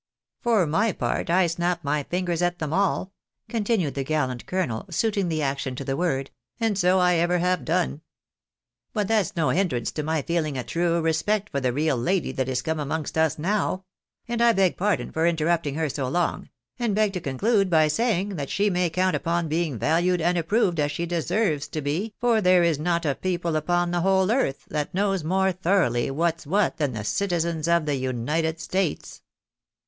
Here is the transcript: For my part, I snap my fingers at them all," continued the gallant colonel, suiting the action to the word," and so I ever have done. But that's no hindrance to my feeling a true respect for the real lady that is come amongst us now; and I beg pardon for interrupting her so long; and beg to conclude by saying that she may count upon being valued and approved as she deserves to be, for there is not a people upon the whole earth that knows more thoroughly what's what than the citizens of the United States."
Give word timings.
For 0.39 0.65
my 0.65 0.93
part, 0.93 1.29
I 1.29 1.45
snap 1.45 1.83
my 1.83 2.01
fingers 2.01 2.41
at 2.41 2.57
them 2.57 2.73
all," 2.73 3.13
continued 3.47 3.93
the 3.93 4.03
gallant 4.03 4.47
colonel, 4.47 4.87
suiting 4.89 5.29
the 5.29 5.43
action 5.43 5.75
to 5.75 5.83
the 5.85 5.95
word," 5.95 6.31
and 6.59 6.75
so 6.75 6.97
I 6.97 7.17
ever 7.17 7.37
have 7.37 7.63
done. 7.63 8.01
But 8.93 9.07
that's 9.07 9.35
no 9.35 9.49
hindrance 9.49 9.91
to 9.91 10.01
my 10.01 10.23
feeling 10.23 10.57
a 10.57 10.63
true 10.63 10.99
respect 11.01 11.49
for 11.51 11.59
the 11.59 11.71
real 11.71 11.97
lady 11.97 12.31
that 12.31 12.49
is 12.49 12.63
come 12.63 12.79
amongst 12.79 13.15
us 13.15 13.37
now; 13.37 13.85
and 14.27 14.41
I 14.41 14.53
beg 14.53 14.75
pardon 14.75 15.11
for 15.11 15.27
interrupting 15.27 15.75
her 15.75 15.87
so 15.87 16.07
long; 16.09 16.49
and 16.79 16.95
beg 16.95 17.13
to 17.13 17.21
conclude 17.21 17.69
by 17.69 17.87
saying 17.87 18.37
that 18.37 18.49
she 18.49 18.71
may 18.71 18.89
count 18.89 19.15
upon 19.15 19.49
being 19.49 19.77
valued 19.77 20.19
and 20.19 20.35
approved 20.35 20.79
as 20.79 20.91
she 20.91 21.05
deserves 21.05 21.67
to 21.67 21.79
be, 21.79 22.15
for 22.19 22.41
there 22.41 22.63
is 22.63 22.79
not 22.79 23.05
a 23.05 23.13
people 23.13 23.55
upon 23.55 23.91
the 23.91 24.01
whole 24.01 24.31
earth 24.31 24.65
that 24.69 24.95
knows 24.95 25.23
more 25.23 25.51
thoroughly 25.51 26.09
what's 26.09 26.47
what 26.47 26.77
than 26.77 26.93
the 26.93 27.03
citizens 27.03 27.67
of 27.67 27.85
the 27.85 27.97
United 27.97 28.59
States." 28.59 29.21